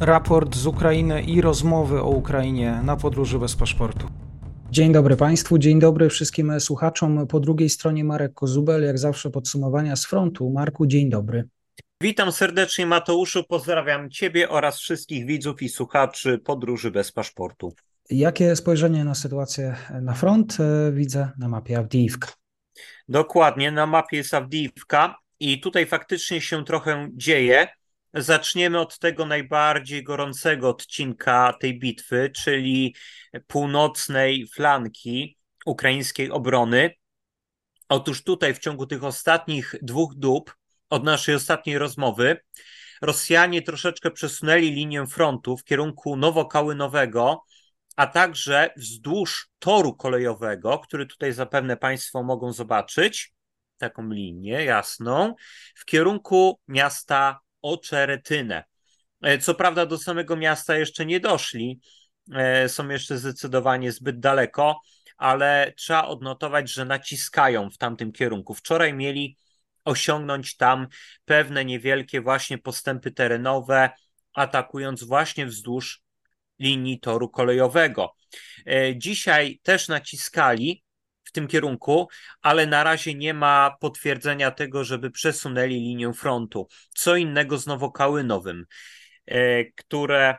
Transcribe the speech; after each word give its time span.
raport 0.00 0.56
z 0.56 0.66
Ukrainy 0.66 1.22
i 1.22 1.40
rozmowy 1.40 2.00
o 2.02 2.08
Ukrainie 2.08 2.80
na 2.84 2.96
podróży 2.96 3.38
bez 3.38 3.56
paszportu. 3.56 4.08
Dzień 4.70 4.92
dobry 4.92 5.16
Państwu, 5.16 5.58
dzień 5.58 5.80
dobry 5.80 6.08
wszystkim 6.08 6.60
słuchaczom. 6.60 7.26
Po 7.26 7.40
drugiej 7.40 7.70
stronie 7.70 8.04
Marek 8.04 8.34
Kozubel, 8.34 8.84
jak 8.84 8.98
zawsze 8.98 9.30
podsumowania 9.30 9.96
z 9.96 10.06
frontu. 10.06 10.50
Marku, 10.50 10.86
dzień 10.86 11.10
dobry. 11.10 11.48
Witam 12.02 12.32
serdecznie 12.32 12.86
Mateuszu, 12.86 13.44
pozdrawiam 13.44 14.10
Ciebie 14.10 14.48
oraz 14.48 14.78
wszystkich 14.78 15.26
widzów 15.26 15.62
i 15.62 15.68
słuchaczy 15.68 16.38
podróży 16.38 16.90
bez 16.90 17.12
paszportu. 17.12 17.74
Jakie 18.10 18.56
spojrzenie 18.56 19.04
na 19.04 19.14
sytuację 19.14 19.76
na 20.02 20.14
front 20.14 20.56
e, 20.60 20.92
widzę 20.92 21.30
na 21.38 21.48
mapie 21.48 21.78
Avdiivka? 21.78 22.28
Dokładnie, 23.08 23.72
na 23.72 23.86
mapie 23.86 24.16
jest 24.16 24.34
Avdiivka 24.34 25.16
i 25.40 25.60
tutaj 25.60 25.86
faktycznie 25.86 26.40
się 26.40 26.64
trochę 26.64 27.08
dzieje. 27.12 27.68
Zaczniemy 28.14 28.80
od 28.80 28.98
tego 28.98 29.26
najbardziej 29.26 30.04
gorącego 30.04 30.68
odcinka 30.68 31.52
tej 31.60 31.78
bitwy, 31.78 32.30
czyli 32.36 32.94
północnej 33.46 34.46
flanki 34.46 35.38
ukraińskiej 35.66 36.30
obrony. 36.30 36.90
Otóż 37.88 38.24
tutaj 38.24 38.54
w 38.54 38.58
ciągu 38.58 38.86
tych 38.86 39.04
ostatnich 39.04 39.74
dwóch 39.82 40.14
dób 40.14 40.54
od 40.90 41.04
naszej 41.04 41.34
ostatniej 41.34 41.78
rozmowy 41.78 42.40
Rosjanie 43.02 43.62
troszeczkę 43.62 44.10
przesunęli 44.10 44.70
linię 44.70 45.06
frontu 45.06 45.56
w 45.56 45.64
kierunku 45.64 46.16
Nowokałynowego, 46.16 47.44
a 47.96 48.06
także 48.06 48.70
wzdłuż 48.76 49.48
toru 49.58 49.94
kolejowego, 49.94 50.78
który 50.78 51.06
tutaj 51.06 51.32
zapewne 51.32 51.76
Państwo 51.76 52.22
mogą 52.22 52.52
zobaczyć, 52.52 53.32
taką 53.78 54.10
linię 54.10 54.64
jasną, 54.64 55.34
w 55.76 55.84
kierunku 55.84 56.60
miasta 56.68 57.40
Oczeretynę. 57.62 58.64
E, 59.22 59.38
co 59.38 59.54
prawda 59.54 59.86
do 59.86 59.98
samego 59.98 60.36
miasta 60.36 60.76
jeszcze 60.76 61.06
nie 61.06 61.20
doszli, 61.20 61.80
e, 62.34 62.68
są 62.68 62.88
jeszcze 62.88 63.18
zdecydowanie 63.18 63.92
zbyt 63.92 64.20
daleko, 64.20 64.80
ale 65.16 65.72
trzeba 65.76 66.04
odnotować, 66.04 66.70
że 66.70 66.84
naciskają 66.84 67.70
w 67.70 67.78
tamtym 67.78 68.12
kierunku. 68.12 68.54
Wczoraj 68.54 68.94
mieli 68.94 69.36
osiągnąć 69.84 70.56
tam 70.56 70.86
pewne 71.24 71.64
niewielkie 71.64 72.20
właśnie 72.20 72.58
postępy 72.58 73.10
terenowe, 73.10 73.90
atakując 74.34 75.04
właśnie 75.04 75.46
wzdłuż 75.46 76.02
linii 76.58 77.00
toru 77.00 77.28
kolejowego. 77.28 78.14
E, 78.66 78.96
dzisiaj 78.96 79.60
też 79.62 79.88
naciskali 79.88 80.84
w 81.30 81.32
tym 81.32 81.46
kierunku, 81.46 82.08
ale 82.42 82.66
na 82.66 82.84
razie 82.84 83.14
nie 83.14 83.34
ma 83.34 83.76
potwierdzenia 83.80 84.50
tego, 84.50 84.84
żeby 84.84 85.10
przesunęli 85.10 85.74
linię 85.74 86.12
frontu. 86.12 86.68
Co 86.94 87.16
innego 87.16 87.58
z 87.58 87.66
Nowokałynowym, 87.66 88.66
e, 89.26 89.64
które 89.64 90.36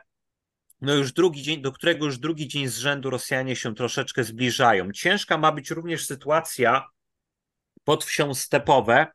no 0.81 0.93
już 0.93 1.13
drugi 1.13 1.41
dzień, 1.41 1.61
do 1.61 1.71
którego 1.71 2.05
już 2.05 2.17
drugi 2.17 2.47
dzień 2.47 2.67
z 2.67 2.77
rzędu 2.77 3.09
Rosjanie 3.09 3.55
się 3.55 3.75
troszeczkę 3.75 4.23
zbliżają. 4.23 4.91
Ciężka 4.91 5.37
ma 5.37 5.51
być 5.51 5.69
również 5.69 6.05
sytuacja 6.05 6.87
pod 7.83 8.05
wsią 8.05 8.33
stepowe, 8.33 9.07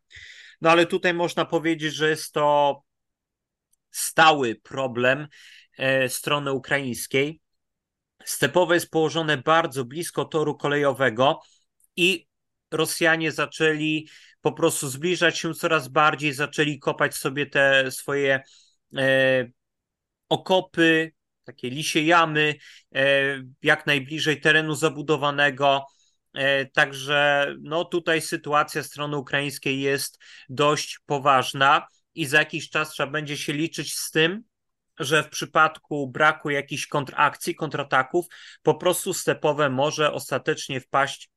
no 0.61 0.71
ale 0.71 0.87
tutaj 0.87 1.15
można 1.15 1.45
powiedzieć, 1.45 1.95
że 1.95 2.09
jest 2.09 2.33
to 2.33 2.83
stały 3.91 4.55
problem 4.55 5.29
e, 5.79 6.09
strony 6.09 6.53
ukraińskiej. 6.53 7.41
Stepowe 8.25 8.75
jest 8.75 8.91
położone 8.91 9.37
bardzo 9.37 9.85
blisko 9.85 10.25
toru 10.25 10.57
kolejowego 10.57 11.41
i 11.97 12.27
Rosjanie 12.71 13.33
zaczęli 13.33 14.09
po 14.41 14.53
prostu 14.53 14.89
zbliżać 14.89 15.39
się 15.39 15.55
coraz 15.55 15.89
bardziej, 15.89 16.33
zaczęli 16.33 16.79
kopać 16.79 17.15
sobie 17.15 17.47
te 17.47 17.91
swoje 17.91 18.43
e, 18.97 19.47
okopy, 20.29 21.13
takie 21.45 21.71
lisie 21.71 22.01
jamy, 22.01 22.55
e, 22.95 23.03
jak 23.63 23.87
najbliżej 23.87 24.41
terenu 24.41 24.75
zabudowanego. 24.75 25.87
E, 26.35 26.67
także 26.67 27.47
no 27.61 27.85
tutaj 27.85 28.21
sytuacja 28.21 28.83
strony 28.83 29.17
ukraińskiej 29.17 29.81
jest 29.81 30.19
dość 30.49 30.99
poważna 31.07 31.87
i 32.15 32.27
za 32.27 32.39
jakiś 32.39 32.71
czas 32.71 32.91
trzeba 32.91 33.13
będzie 33.13 33.37
się 33.37 33.53
liczyć 33.53 33.95
z 33.95 34.11
tym, 34.11 34.43
że 34.99 35.23
w 35.23 35.29
przypadku 35.29 36.09
braku 36.09 36.51
jakichś 36.51 36.87
kontrakcji, 36.87 37.55
kontrataków, 37.55 38.27
po 38.63 38.75
prostu 38.75 39.15
stepowe 39.15 39.71
może 39.71 40.13
ostatecznie 40.13 40.81
wpaść 40.81 41.31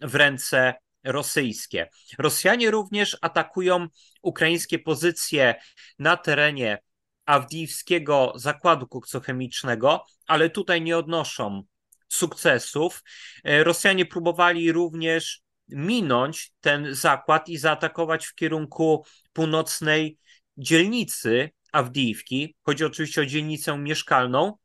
w 0.00 0.14
ręce 0.14 0.74
rosyjskie. 1.04 1.88
Rosjanie 2.18 2.70
również 2.70 3.16
atakują 3.20 3.86
ukraińskie 4.22 4.78
pozycje 4.78 5.54
na 5.98 6.16
terenie 6.16 6.78
Awdijiwskiego 7.26 8.32
zakładu 8.36 8.86
koksochemicznego, 8.86 10.04
ale 10.26 10.50
tutaj 10.50 10.82
nie 10.82 10.98
odnoszą 10.98 11.62
sukcesów. 12.08 13.02
E, 13.44 13.64
Rosjanie 13.64 14.06
próbowali 14.06 14.72
również 14.72 15.42
minąć 15.68 16.52
ten 16.60 16.94
zakład 16.94 17.48
i 17.48 17.58
zaatakować 17.58 18.26
w 18.26 18.34
kierunku 18.34 19.04
północnej 19.32 20.18
dzielnicy 20.56 21.50
Awdijiwki. 21.72 22.56
Chodzi 22.62 22.84
oczywiście 22.84 23.20
o 23.20 23.26
dzielnicę 23.26 23.78
mieszkalną, 23.78 24.56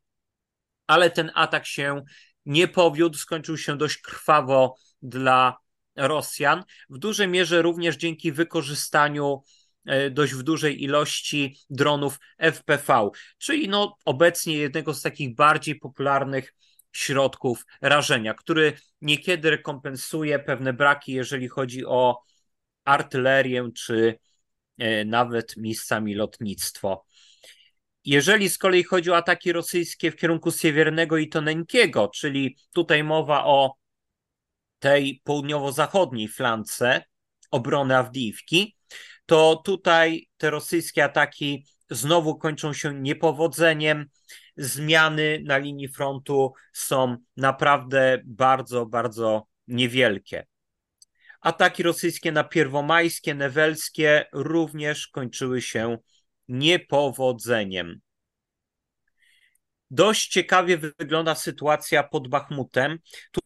ale 0.86 1.10
ten 1.10 1.30
atak 1.34 1.66
się 1.66 2.02
nie 2.46 2.68
powiódł, 2.68 3.18
skończył 3.18 3.58
się 3.58 3.78
dość 3.78 3.98
krwawo 3.98 4.76
dla 5.02 5.56
Rosjan, 5.96 6.64
w 6.90 6.98
dużej 6.98 7.28
mierze 7.28 7.62
również 7.62 7.96
dzięki 7.96 8.32
wykorzystaniu 8.32 9.42
e, 9.86 10.10
dość 10.10 10.34
w 10.34 10.42
dużej 10.42 10.82
ilości 10.82 11.58
dronów 11.70 12.18
FPV, 12.38 13.10
czyli 13.38 13.68
no 13.68 13.96
obecnie 14.04 14.56
jednego 14.56 14.94
z 14.94 15.02
takich 15.02 15.34
bardziej 15.34 15.74
popularnych 15.74 16.54
środków 16.92 17.64
rażenia, 17.80 18.34
który 18.34 18.72
niekiedy 19.00 19.50
rekompensuje 19.50 20.38
pewne 20.38 20.72
braki, 20.72 21.12
jeżeli 21.12 21.48
chodzi 21.48 21.86
o 21.86 22.22
artylerię 22.84 23.68
czy 23.76 24.18
e, 24.78 25.04
nawet 25.04 25.56
miejscami 25.56 26.14
lotnictwo. 26.14 27.04
Jeżeli 28.04 28.48
z 28.48 28.58
kolei 28.58 28.84
chodzi 28.84 29.10
o 29.10 29.16
ataki 29.16 29.52
rosyjskie 29.52 30.10
w 30.10 30.16
kierunku 30.16 30.50
Siewiernego 30.50 31.18
i 31.18 31.28
Toneńkiego, 31.28 32.08
czyli 32.08 32.56
tutaj 32.72 33.04
mowa 33.04 33.44
o 33.44 33.74
tej 34.78 35.20
południowo-zachodniej 35.24 36.28
flance 36.28 37.02
obrony 37.50 37.96
Awdijiwki, 37.96 38.76
to 39.26 39.62
tutaj 39.64 40.28
te 40.36 40.50
rosyjskie 40.50 41.04
ataki 41.04 41.66
znowu 41.90 42.38
kończą 42.38 42.72
się 42.72 42.94
niepowodzeniem. 42.94 44.06
Zmiany 44.56 45.42
na 45.44 45.58
linii 45.58 45.88
frontu 45.88 46.52
są 46.72 47.16
naprawdę 47.36 48.22
bardzo, 48.24 48.86
bardzo 48.86 49.46
niewielkie. 49.68 50.46
Ataki 51.40 51.82
rosyjskie 51.82 52.32
na 52.32 52.44
Pierwomajskie, 52.44 53.34
Newelskie 53.34 54.26
również 54.32 55.08
kończyły 55.08 55.62
się 55.62 55.98
niepowodzeniem. 56.48 58.00
Dość 59.90 60.28
ciekawie 60.28 60.78
wygląda 60.78 61.34
sytuacja 61.34 62.02
pod 62.02 62.28
Bachmutem. 62.28 62.98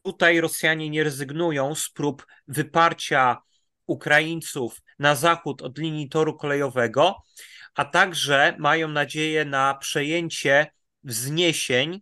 Tutaj 0.03 0.41
Rosjanie 0.41 0.91
nie 0.91 1.05
rezygnują 1.05 1.75
z 1.75 1.91
prób 1.91 2.27
wyparcia 2.47 3.39
Ukraińców 3.87 4.81
na 4.99 5.15
zachód 5.15 5.63
od 5.63 5.79
linii 5.79 6.09
toru 6.09 6.37
kolejowego, 6.37 7.23
a 7.75 7.85
także 7.85 8.57
mają 8.59 8.89
nadzieję 8.89 9.45
na 9.45 9.75
przejęcie 9.75 10.67
wzniesień 11.05 12.01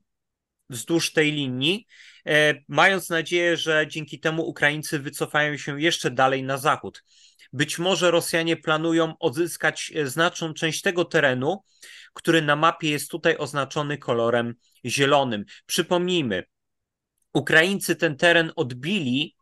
wzdłuż 0.70 1.12
tej 1.12 1.32
linii, 1.32 1.86
e, 2.26 2.54
mając 2.68 3.08
nadzieję, 3.10 3.56
że 3.56 3.86
dzięki 3.88 4.20
temu 4.20 4.42
Ukraińcy 4.42 4.98
wycofają 4.98 5.56
się 5.56 5.80
jeszcze 5.80 6.10
dalej 6.10 6.42
na 6.42 6.58
zachód. 6.58 7.02
Być 7.52 7.78
może 7.78 8.10
Rosjanie 8.10 8.56
planują 8.56 9.18
odzyskać 9.18 9.92
e, 9.94 10.06
znaczną 10.06 10.54
część 10.54 10.82
tego 10.82 11.04
terenu, 11.04 11.64
który 12.14 12.42
na 12.42 12.56
mapie 12.56 12.90
jest 12.90 13.10
tutaj 13.10 13.36
oznaczony 13.36 13.98
kolorem 13.98 14.54
zielonym. 14.84 15.44
Przypomnijmy, 15.66 16.44
Ukraińcy 17.32 17.96
ten 17.96 18.16
teren 18.16 18.52
odbili 18.56 19.36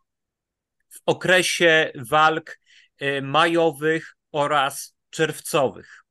w 0.89 1.01
okresie 1.07 1.93
walk 2.11 2.59
e, 2.99 3.23
majowych 3.23 4.17
oraz 4.33 4.97
czerwcowych. 5.11 6.05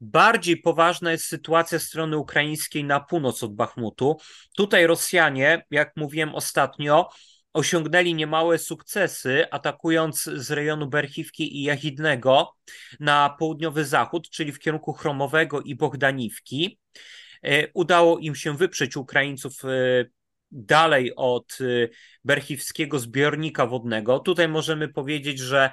Bardziej 0.00 0.56
poważna 0.56 1.12
jest 1.12 1.24
sytuacja 1.24 1.78
strony 1.78 2.18
ukraińskiej 2.18 2.84
na 2.84 3.00
północ 3.00 3.42
od 3.42 3.54
Bachmutu. 3.54 4.16
Tutaj 4.56 4.86
Rosjanie, 4.86 5.66
jak 5.70 5.96
mówiłem 5.96 6.34
ostatnio, 6.34 7.08
osiągnęli 7.52 8.14
niemałe 8.14 8.58
sukcesy, 8.58 9.50
atakując 9.50 10.22
z 10.22 10.50
rejonu 10.50 10.86
Berchiwki 10.88 11.56
i 11.56 11.62
Jachidnego 11.62 12.54
na 13.00 13.36
południowy 13.38 13.84
zachód, 13.84 14.30
czyli 14.30 14.52
w 14.52 14.58
kierunku 14.58 14.92
Chromowego 14.92 15.60
i 15.60 15.74
Bogdaniwki. 15.74 16.78
E, 17.42 17.68
udało 17.74 18.18
im 18.18 18.34
się 18.34 18.56
wyprzeć 18.56 18.96
Ukraińców 18.96 19.64
e, 19.64 19.68
dalej 20.50 21.12
od 21.16 21.58
e, 21.60 21.88
berchiwskiego 22.24 22.98
zbiornika 22.98 23.66
wodnego. 23.66 24.18
Tutaj 24.18 24.48
możemy 24.48 24.88
powiedzieć, 24.88 25.38
że 25.38 25.70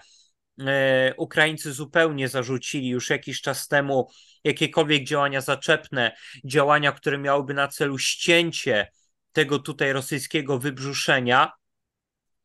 Ukraińcy 1.18 1.74
zupełnie 1.74 2.28
zarzucili 2.28 2.88
już 2.88 3.10
jakiś 3.10 3.42
czas 3.42 3.68
temu 3.68 4.10
jakiekolwiek 4.44 5.04
działania 5.04 5.42
zaczepne, 5.42 6.12
działania, 6.46 6.92
które 6.92 7.18
miałyby 7.18 7.54
na 7.54 7.68
celu 7.68 7.98
ścięcie 7.98 8.88
tego 9.32 9.60
tutaj 9.60 9.94
rosyjskiego 9.94 10.60
wybrzuszenia, 10.60 11.52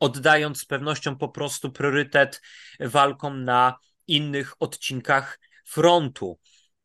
oddając 0.04 0.60
z 0.60 0.64
pewnością 0.64 1.16
po 1.16 1.28
prostu 1.28 1.72
priorytet 1.72 2.42
walkom 2.80 3.44
na 3.44 3.76
innych 4.06 4.62
odcinkach 4.62 5.38
frontu, 5.64 6.38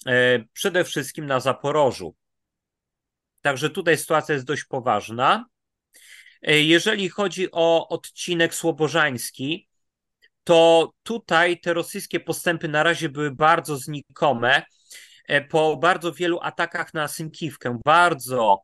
e, 0.06 0.40
przede 0.54 0.84
wszystkim 0.84 1.26
na 1.26 1.40
Zaporożu. 1.40 2.16
Także 3.42 3.70
tutaj 3.70 3.98
sytuacja 3.98 4.34
jest 4.34 4.46
dość 4.46 4.64
poważna. 4.64 5.46
E, 6.42 6.60
jeżeli 6.62 7.10
chodzi 7.10 7.52
o 7.52 7.88
odcinek 7.90 8.56
słobożański, 8.56 9.68
to 10.44 10.92
tutaj 11.04 11.60
te 11.60 11.74
rosyjskie 11.74 12.20
postępy 12.20 12.68
na 12.68 12.84
razie 12.84 13.10
były 13.10 13.32
bardzo 13.32 13.78
znikome. 13.78 14.64
E, 15.28 15.42
po 15.42 15.78
bardzo 15.78 16.14
wielu 16.14 16.40
atakach 16.42 16.94
na 16.94 17.08
Synkiwkę, 17.08 17.80
bardzo 17.86 18.64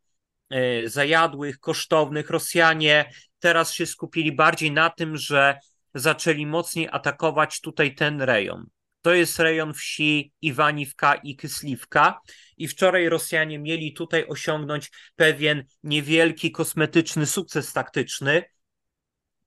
zajadłych, 0.86 1.60
kosztownych, 1.60 2.30
Rosjanie 2.30 3.10
teraz 3.46 3.74
się 3.74 3.86
skupili 3.86 4.32
bardziej 4.32 4.72
na 4.72 4.90
tym, 4.90 5.18
że 5.18 5.60
zaczęli 5.94 6.46
mocniej 6.46 6.90
atakować 6.92 7.62
tutaj 7.62 7.96
ten 7.96 8.22
rejon. 8.22 8.66
To 9.02 9.14
jest 9.14 9.40
rejon 9.40 9.74
wsi 9.74 10.34
Iwaniwka 10.42 11.16
i 11.16 11.36
Kysliwka. 11.36 12.20
I 12.58 12.68
wczoraj 12.68 13.10
Rosjanie 13.10 13.60
mieli 13.60 13.94
tutaj 13.94 14.26
osiągnąć 14.28 14.92
pewien 15.16 15.64
niewielki 15.84 16.52
kosmetyczny 16.52 17.26
sukces 17.26 17.74
taktyczny. 17.74 18.44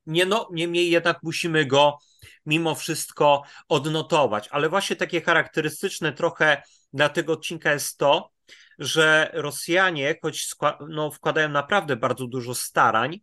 Nie 0.07 0.27
no, 0.27 0.49
niemniej 0.53 0.91
jednak 0.91 1.19
musimy 1.23 1.67
go 1.67 1.99
mimo 2.47 2.75
wszystko 2.75 3.43
odnotować. 3.69 4.49
Ale 4.51 4.69
właśnie 4.69 4.97
takie 4.97 5.21
charakterystyczne 5.21 6.13
trochę 6.13 6.63
dla 6.93 7.09
tego 7.09 7.33
odcinka 7.33 7.73
jest 7.73 7.99
to, 7.99 8.31
że 8.79 9.31
Rosjanie, 9.33 10.19
choć 10.23 10.55
no, 10.89 11.11
wkładają 11.11 11.49
naprawdę 11.49 11.97
bardzo 11.97 12.27
dużo 12.27 12.55
starań 12.55 13.21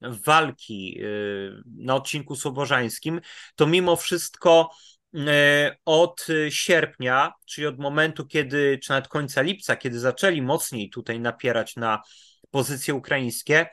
walki 0.00 1.00
y, 1.02 1.62
na 1.76 1.94
odcinku 1.94 2.36
słobożańskim, 2.36 3.20
to 3.56 3.66
mimo 3.66 3.96
wszystko 3.96 4.70
E, 5.16 5.76
od 5.84 6.26
sierpnia, 6.48 7.32
czyli 7.46 7.66
od 7.66 7.78
momentu, 7.78 8.26
kiedy, 8.26 8.78
czy 8.82 8.90
nawet 8.90 9.08
końca 9.08 9.42
lipca, 9.42 9.76
kiedy 9.76 10.00
zaczęli 10.00 10.42
mocniej 10.42 10.90
tutaj 10.90 11.20
napierać 11.20 11.76
na 11.76 12.02
pozycje 12.50 12.94
ukraińskie, 12.94 13.66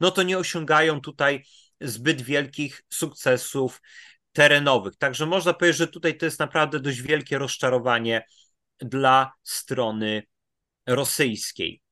no 0.00 0.10
to 0.10 0.22
nie 0.22 0.38
osiągają 0.38 1.00
tutaj 1.00 1.44
zbyt 1.80 2.22
wielkich 2.22 2.82
sukcesów 2.92 3.80
terenowych. 4.32 4.96
Także 4.96 5.26
można 5.26 5.54
powiedzieć, 5.54 5.78
że 5.78 5.88
tutaj 5.88 6.16
to 6.16 6.24
jest 6.24 6.38
naprawdę 6.38 6.80
dość 6.80 7.00
wielkie 7.00 7.38
rozczarowanie 7.38 8.26
dla 8.78 9.32
strony 9.42 10.22
rosyjskiej. 10.86 11.82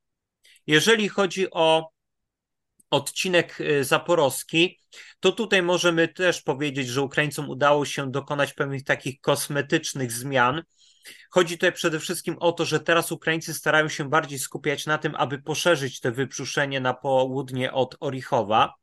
Jeżeli 0.66 1.08
chodzi 1.08 1.50
o 1.50 1.90
odcinek 2.90 3.60
y, 3.60 3.84
zaporowski, 3.84 4.78
to 5.20 5.32
tutaj 5.32 5.62
możemy 5.62 6.08
też 6.08 6.42
powiedzieć, 6.42 6.88
że 6.88 7.02
Ukraińcom 7.02 7.50
udało 7.50 7.84
się 7.84 8.10
dokonać 8.10 8.52
pewnych 8.52 8.84
takich 8.84 9.20
kosmetycznych 9.20 10.12
zmian. 10.12 10.62
Chodzi 11.30 11.54
tutaj 11.54 11.72
przede 11.72 12.00
wszystkim 12.00 12.36
o 12.40 12.52
to, 12.52 12.64
że 12.64 12.80
teraz 12.80 13.12
Ukraińcy 13.12 13.54
starają 13.54 13.88
się 13.88 14.08
bardziej 14.08 14.38
skupiać 14.38 14.86
na 14.86 14.98
tym, 14.98 15.14
aby 15.14 15.38
poszerzyć 15.38 16.00
te 16.00 16.12
wybrzuszenie 16.12 16.80
na 16.80 16.94
południe 16.94 17.72
od 17.72 17.96
Orichowa, 18.00 18.74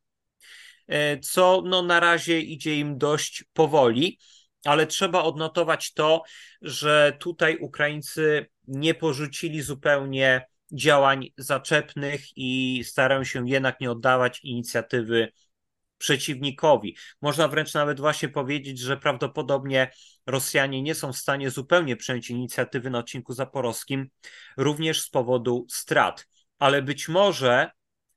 e, 0.88 1.20
co 1.20 1.64
no, 1.66 1.82
na 1.82 2.00
razie 2.00 2.42
idzie 2.42 2.80
im 2.80 2.98
dość 2.98 3.44
powoli, 3.54 4.20
ale 4.66 4.88
trzeba 4.88 5.24
odnotować 5.24 5.94
to, 5.94 6.24
że 6.62 7.18
tutaj 7.20 7.58
Ukraińcy 7.58 8.46
nie 8.68 8.94
porzucili 8.94 9.62
zupełnie 9.62 10.46
działań 10.72 11.30
zaczepnych 11.38 12.22
i 12.36 12.82
starają 12.86 13.24
się 13.24 13.50
jednak 13.50 13.82
nie 13.82 13.92
oddawać 13.92 14.40
inicjatywy 14.44 15.32
przeciwnikowi. 15.98 16.98
Można 17.22 17.48
wręcz 17.48 17.74
nawet 17.74 18.00
właśnie 18.00 18.30
powiedzieć, 18.30 18.80
że 18.80 18.98
prawdopodobnie 18.98 19.92
Rosjanie 20.26 20.82
nie 20.82 20.96
są 20.96 21.14
w 21.14 21.18
stanie 21.18 21.50
zupełnie 21.50 21.96
przejąć 21.96 22.30
inicjatywy 22.30 22.90
na 22.90 23.00
odcinku 23.00 23.34
zaporowskim, 23.34 24.10
również 24.58 25.02
z 25.02 25.10
powodu 25.10 25.66
strat. 25.70 26.28
Ale 26.60 26.82
być 26.82 27.10
może 27.10 27.72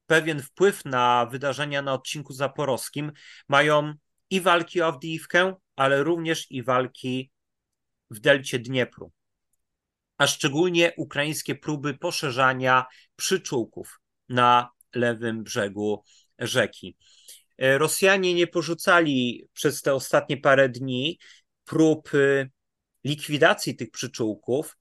pewien 0.06 0.42
wpływ 0.42 0.84
na 0.84 1.26
wydarzenia 1.30 1.82
na 1.82 1.92
odcinku 1.92 2.32
zaporowskim 2.32 3.12
mają 3.48 3.94
i 4.30 4.40
walki 4.40 4.82
o 4.82 4.86
Awdijiwkę, 4.86 5.54
ale 5.76 6.02
również 6.02 6.50
i 6.50 6.62
walki 6.62 7.30
w 8.10 8.20
delcie 8.20 8.58
Dniepru 8.58 9.12
a 10.20 10.26
szczególnie 10.26 10.92
ukraińskie 10.96 11.54
próby 11.54 11.94
poszerzania 11.94 12.86
przyczółków 13.16 14.00
na 14.28 14.70
lewym 14.94 15.42
brzegu 15.42 16.04
rzeki. 16.38 16.96
E, 17.58 17.78
Rosjanie 17.78 18.34
nie 18.34 18.46
porzucali 18.46 19.48
przez 19.52 19.82
te 19.82 19.94
ostatnie 19.94 20.36
parę 20.36 20.68
dni 20.68 21.18
prób 21.64 22.14
y, 22.14 22.50
likwidacji 23.04 23.76
tych 23.76 23.90
przyczółków 23.90 24.78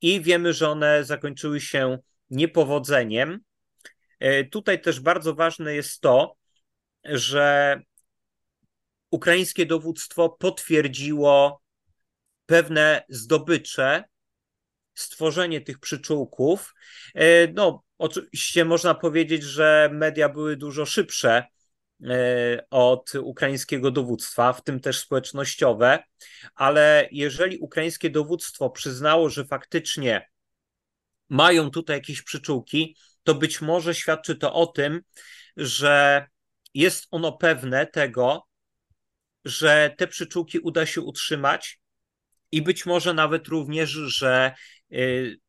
i 0.00 0.20
wiemy, 0.20 0.52
że 0.52 0.68
one 0.68 1.04
zakończyły 1.04 1.60
się 1.60 1.98
niepowodzeniem. 2.30 3.40
E, 4.20 4.44
tutaj 4.44 4.80
też 4.80 5.00
bardzo 5.00 5.34
ważne 5.34 5.74
jest 5.74 6.00
to, 6.00 6.36
że 7.04 7.80
ukraińskie 9.10 9.66
dowództwo 9.66 10.30
potwierdziło 10.30 11.62
pewne 12.46 13.04
zdobycze 13.08 14.11
stworzenie 14.94 15.60
tych 15.60 15.78
przyczółków. 15.78 16.74
E, 17.14 17.52
no, 17.52 17.82
oczywiście 17.98 18.64
można 18.64 18.94
powiedzieć, 18.94 19.42
że 19.42 19.90
media 19.92 20.28
były 20.28 20.56
dużo 20.56 20.86
szybsze 20.86 21.44
e, 22.04 22.66
od 22.70 23.14
ukraińskiego 23.14 23.90
dowództwa, 23.90 24.52
w 24.52 24.64
tym 24.64 24.80
też 24.80 24.98
społecznościowe, 24.98 26.04
ale 26.54 27.08
jeżeli 27.12 27.58
ukraińskie 27.58 28.10
dowództwo 28.10 28.70
przyznało, 28.70 29.30
że 29.30 29.44
faktycznie 29.44 30.30
mają 31.28 31.70
tutaj 31.70 31.96
jakieś 31.96 32.22
przyczółki, 32.22 32.96
to 33.22 33.34
być 33.34 33.60
może 33.60 33.94
świadczy 33.94 34.36
to 34.36 34.54
o 34.54 34.66
tym, 34.66 35.00
że 35.56 36.26
jest 36.74 37.06
ono 37.10 37.32
pewne 37.32 37.86
tego, 37.86 38.46
że 39.44 39.94
te 39.98 40.06
przyczółki 40.06 40.58
uda 40.58 40.86
się 40.86 41.00
utrzymać 41.00 41.80
i 42.52 42.62
być 42.62 42.86
może 42.86 43.14
nawet 43.14 43.48
również, 43.48 43.90
że 43.90 44.54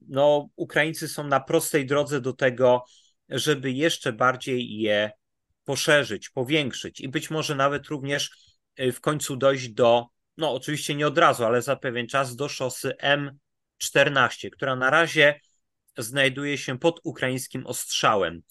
no, 0.02 0.50
Ukraińcy 0.56 1.08
są 1.08 1.28
na 1.28 1.40
prostej 1.40 1.86
drodze 1.86 2.22
do 2.22 2.34
tego, 2.34 2.86
żeby 3.30 3.72
jeszcze 3.72 4.14
bardziej 4.14 4.80
je 4.80 5.12
poszerzyć, 5.64 6.30
powiększyć 6.30 7.02
i 7.02 7.10
być 7.10 7.30
może 7.30 7.56
nawet 7.56 7.88
również 7.88 8.32
y, 8.80 8.92
w 8.92 9.02
końcu 9.02 9.36
dojść 9.36 9.70
do, 9.70 10.08
no 10.38 10.54
oczywiście 10.54 10.96
nie 10.96 11.08
od 11.08 11.18
razu, 11.18 11.46
ale 11.46 11.62
za 11.62 11.76
pewien 11.76 12.08
czas 12.08 12.36
do 12.36 12.50
szosy 12.50 12.94
M14, 13.82 14.50
która 14.50 14.76
na 14.76 14.90
razie 14.90 15.40
znajduje 15.98 16.58
się 16.58 16.80
pod 16.80 17.00
ukraińskim 17.04 17.66
ostrzałem. 17.66 18.42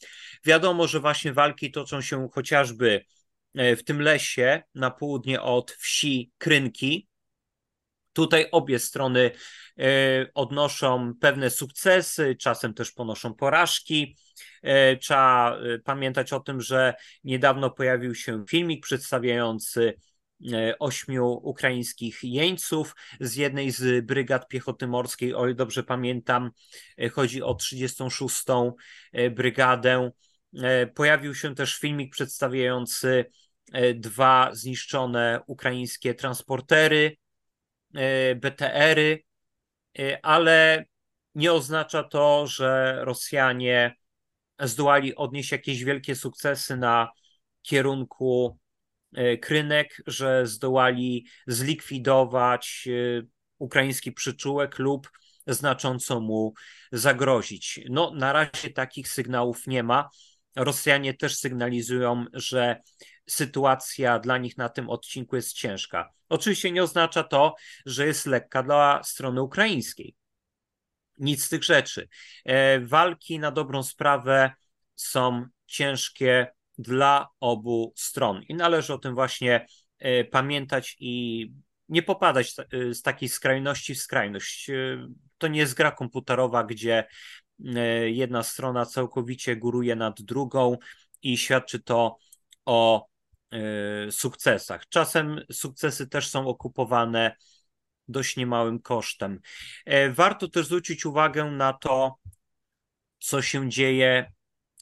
Wiadomo, 0.45 0.89
że 0.89 1.01
właśnie 1.01 1.33
walki 1.33 1.71
toczą 1.71 2.01
się 2.01 2.29
chociażby 2.33 3.05
y, 3.61 3.77
w 3.77 3.85
tym 3.85 4.03
lesie 4.03 4.63
na 4.75 4.91
południe 4.91 5.43
od 5.43 5.73
wsi 5.73 6.33
Krynki, 6.39 7.09
Tutaj 8.13 8.47
obie 8.53 8.79
strony 8.79 9.31
e, 9.79 9.85
odnoszą 10.35 11.13
pewne 11.21 11.51
sukcesy, 11.51 12.37
czasem 12.37 12.75
też 12.75 12.93
ponoszą 12.93 13.35
porażki. 13.35 14.17
E, 14.63 14.97
trzeba 14.97 15.57
e, 15.57 15.79
pamiętać 15.79 16.33
o 16.33 16.41
tym, 16.41 16.61
że 16.61 16.95
niedawno 17.25 17.71
pojawił 17.71 18.15
się 18.15 18.45
filmik 18.49 18.83
przedstawiający 18.83 19.95
ośmiu 20.79 21.27
ukraińskich 21.43 22.19
jeńców 22.23 22.95
z 23.21 23.37
jednej 23.37 23.71
z 23.71 24.07
brygad 24.07 24.49
piechoty 24.49 24.87
morskiej, 24.87 25.35
o 25.35 25.47
ile 25.47 25.55
dobrze 25.55 25.83
pamiętam, 25.83 26.51
chodzi 27.13 27.43
o 27.43 27.55
36. 27.55 28.45
brygadę. 29.31 30.11
Pojawił 30.95 31.35
się 31.35 31.55
też 31.55 31.79
filmik 31.79 32.13
przedstawiający 32.13 33.25
dwa 33.95 34.51
zniszczone 34.53 35.41
ukraińskie 35.47 36.15
transportery 36.15 37.17
BTR-y, 38.37 39.25
e, 39.99 40.27
ale 40.27 40.85
nie 41.35 41.53
oznacza 41.53 42.03
to, 42.03 42.47
że 42.47 42.99
Rosjanie 43.05 43.97
zdołali 44.61 45.15
odnieść 45.15 45.53
jakieś 45.53 45.85
wielkie 45.85 46.17
sukcesy 46.17 46.77
na 46.77 47.09
kierunku 47.63 48.59
e, 49.15 49.37
Krynek, 49.39 50.03
że 50.07 50.47
zdołali 50.47 51.27
zlikwidować 51.47 52.89
ukraiński 53.59 54.13
przyczółek 54.13 54.79
lub 54.79 55.11
znacząco 55.47 56.21
mu 56.21 56.53
zagrozić. 56.93 57.81
No, 57.91 58.13
na 58.15 58.33
razie 58.33 58.71
takich 58.71 59.09
sygnałów 59.09 59.67
nie 59.67 59.83
ma. 59.83 60.09
Rosjanie 60.57 61.15
też 61.15 61.37
sygnalizują, 61.37 62.25
że 62.33 62.81
sytuacja 63.27 64.19
dla 64.19 64.39
nich 64.39 64.59
na 64.59 64.69
tym 64.69 64.91
odcinku 64.91 65.37
jest 65.37 65.53
ciężka. 65.53 66.13
Oczywiście 66.29 66.73
nie 66.73 66.83
oznacza 66.83 67.23
to, 67.23 67.55
że 67.87 68.07
jest 68.07 68.27
lekka 68.27 68.63
dla 68.63 69.01
strony 69.05 69.43
ukraińskiej. 69.43 70.15
Nic 71.19 71.45
z 71.45 71.49
tych 71.49 71.65
rzeczy. 71.65 72.09
E, 72.45 72.81
walki 72.81 73.39
na 73.39 73.51
dobrą 73.51 73.83
sprawę 73.83 74.51
są 74.95 75.47
ciężkie 75.67 76.47
dla 76.79 77.29
obu 77.41 77.93
stron 77.97 78.43
i 78.43 78.55
należy 78.55 78.95
o 78.95 78.99
tym 78.99 79.15
właśnie 79.15 79.67
e, 79.99 80.25
pamiętać 80.25 80.97
i 81.01 81.47
nie 81.89 82.03
popadać 82.03 82.55
e, 82.59 82.95
z 82.95 83.03
takiej 83.03 83.29
skrajności 83.29 83.95
w 83.95 84.01
skrajność. 84.03 84.71
To 85.39 85.49
nie 85.49 85.61
jest 85.61 85.75
gra 85.75 85.91
komputerowa, 85.91 86.65
gdzie 86.65 87.05
jedna 88.05 88.43
strona 88.43 88.87
całkowicie 88.87 89.57
góruje 89.57 89.97
nad 89.97 90.23
drugą 90.23 90.79
i 91.23 91.39
świadczy 91.39 91.81
to 91.81 92.17
o 92.65 93.12
sukcesach. 94.11 94.89
Czasem 94.89 95.41
sukcesy 95.53 96.09
też 96.09 96.29
są 96.29 96.47
okupowane 96.47 97.37
dość 98.09 98.37
niemałym 98.37 98.79
kosztem. 98.79 99.41
E, 99.85 100.11
warto 100.11 100.49
też 100.49 100.67
zwrócić 100.67 101.07
uwagę 101.07 101.45
na 101.45 101.73
to, 101.73 102.17
co 103.19 103.43
się 103.43 103.69
dzieje 103.69 104.33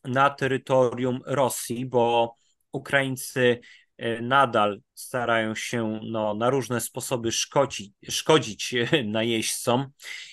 na 0.05 0.31
terytorium 0.31 1.21
Rosji, 1.27 1.87
bo 1.87 2.35
Ukraińcy 2.73 3.61
e, 3.97 4.23
nadal 4.23 4.81
starają 4.95 5.55
się 5.55 6.00
no, 6.03 6.35
na 6.35 6.50
różne 6.50 6.81
sposoby 6.81 7.33
szkodzić, 7.33 7.93
szkodzić 8.11 8.75
najeźdźcom. 9.05 9.87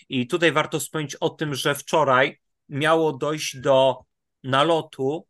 I 0.09 0.27
tutaj 0.27 0.51
warto 0.51 0.79
wspomnieć 0.79 1.15
o 1.15 1.29
tym, 1.29 1.55
że 1.55 1.75
wczoraj 1.75 2.39
miało 2.69 3.13
dojść 3.13 3.57
do 3.57 4.05
nalotu. 4.43 5.27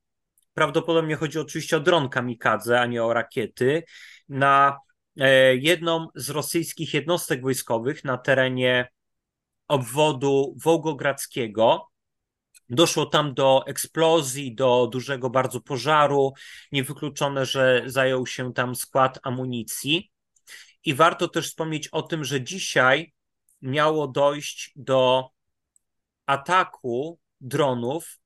Prawdopodobnie 0.57 1.15
chodzi 1.15 1.39
oczywiście 1.39 1.77
o 1.77 1.79
dron 1.79 2.09
kamikadze, 2.09 2.81
a 2.81 2.85
nie 2.85 3.03
o 3.03 3.13
rakiety, 3.13 3.83
na 4.29 4.77
E, 5.19 5.55
jedną 5.55 6.07
z 6.15 6.29
rosyjskich 6.29 6.93
jednostek 6.93 7.41
wojskowych 7.41 8.03
na 8.03 8.17
terenie 8.17 8.87
obwodu 9.67 10.55
wołgogradzkiego. 10.63 11.87
Doszło 12.69 13.05
tam 13.05 13.33
do 13.33 13.63
eksplozji, 13.67 14.55
do 14.55 14.87
dużego 14.91 15.29
bardzo 15.29 15.61
pożaru. 15.61 16.33
Niewykluczone, 16.71 17.45
że 17.45 17.83
zajął 17.85 18.27
się 18.27 18.53
tam 18.53 18.75
skład 18.75 19.19
amunicji. 19.23 20.11
I 20.83 20.93
warto 20.93 21.27
też 21.27 21.47
wspomnieć 21.47 21.87
o 21.87 22.01
tym, 22.01 22.23
że 22.23 22.41
dzisiaj 22.41 23.13
miało 23.61 24.07
dojść 24.07 24.71
do 24.75 25.29
ataku 26.25 27.19
dronów 27.41 28.19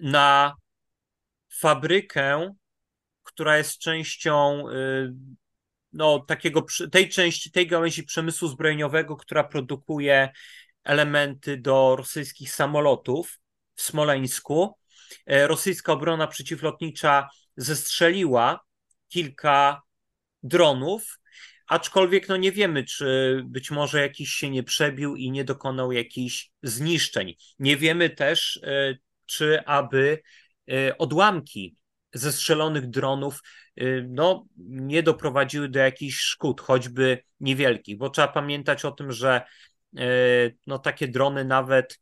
na 0.00 0.56
fabrykę, 1.58 2.54
która 3.22 3.58
jest 3.58 3.78
częścią 3.78 4.68
y, 4.68 5.14
no, 5.92 6.18
takiego, 6.18 6.66
tej 6.92 7.08
części, 7.08 7.50
tej 7.50 7.66
gałęzi 7.66 8.02
przemysłu 8.02 8.48
zbrojeniowego, 8.48 9.16
która 9.16 9.44
produkuje 9.44 10.28
elementy 10.84 11.56
do 11.56 11.96
rosyjskich 11.96 12.52
samolotów 12.52 13.38
w 13.74 13.82
Smoleńsku. 13.82 14.78
E, 15.26 15.46
rosyjska 15.46 15.92
obrona 15.92 16.26
przeciwlotnicza 16.26 17.28
zestrzeliła 17.56 18.60
kilka 19.08 19.82
dronów, 20.42 21.18
aczkolwiek 21.66 22.28
no 22.28 22.36
nie 22.36 22.52
wiemy, 22.52 22.84
czy 22.84 23.40
być 23.44 23.70
może 23.70 24.00
jakiś 24.00 24.30
się 24.30 24.50
nie 24.50 24.62
przebił 24.62 25.16
i 25.16 25.30
nie 25.30 25.44
dokonał 25.44 25.92
jakichś 25.92 26.50
zniszczeń. 26.62 27.34
Nie 27.58 27.76
wiemy 27.76 28.10
też, 28.10 28.60
e, 28.62 28.96
czy 29.26 29.64
aby 29.66 30.22
odłamki 30.98 31.76
zestrzelonych 32.14 32.90
dronów 32.90 33.42
y, 33.80 34.06
no, 34.08 34.46
nie 34.56 35.02
doprowadziły 35.02 35.68
do 35.68 35.78
jakichś 35.78 36.18
szkód, 36.18 36.60
choćby 36.60 37.22
niewielkich, 37.40 37.98
bo 37.98 38.10
trzeba 38.10 38.28
pamiętać 38.28 38.84
o 38.84 38.92
tym, 38.92 39.12
że 39.12 39.42
y, 39.98 40.56
no, 40.66 40.78
takie 40.78 41.08
drony 41.08 41.44
nawet 41.44 42.00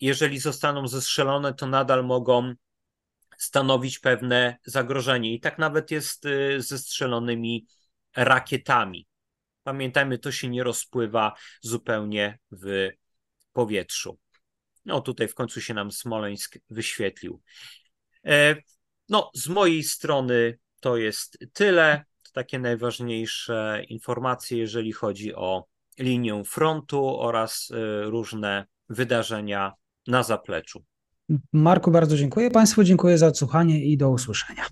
jeżeli 0.00 0.38
zostaną 0.38 0.88
zestrzelone, 0.88 1.54
to 1.54 1.66
nadal 1.66 2.04
mogą 2.04 2.54
stanowić 3.38 3.98
pewne 3.98 4.56
zagrożenie. 4.64 5.34
I 5.34 5.40
tak 5.40 5.58
nawet 5.58 5.90
jest 5.90 6.24
ze 6.58 6.78
strzelonymi 6.78 7.66
rakietami. 8.16 9.06
Pamiętajmy, 9.62 10.18
to 10.18 10.32
się 10.32 10.48
nie 10.48 10.62
rozpływa 10.62 11.32
zupełnie 11.62 12.38
w 12.50 12.88
powietrzu. 13.52 14.18
No 14.88 15.00
tutaj 15.00 15.28
w 15.28 15.34
końcu 15.34 15.60
się 15.60 15.74
nam 15.74 15.92
Smoleńsk 15.92 16.58
wyświetlił. 16.70 17.40
E, 18.26 18.56
no, 19.08 19.30
z 19.34 19.48
mojej 19.48 19.82
strony 19.82 20.58
to 20.80 20.96
jest 20.96 21.38
tyle. 21.52 22.04
To 22.22 22.30
takie 22.32 22.58
najważniejsze 22.58 23.82
informacje, 23.88 24.58
jeżeli 24.58 24.92
chodzi 24.92 25.34
o 25.34 25.64
linię 25.98 26.42
frontu 26.44 27.20
oraz 27.20 27.70
y, 27.70 28.10
różne 28.10 28.66
wydarzenia 28.88 29.72
na 30.06 30.22
zapleczu. 30.22 30.84
Marku, 31.52 31.90
bardzo 31.90 32.16
dziękuję 32.16 32.50
Państwu, 32.50 32.84
dziękuję 32.84 33.18
za 33.18 33.26
odsłuchanie 33.26 33.84
i 33.84 33.96
do 33.96 34.10
usłyszenia. 34.10 34.66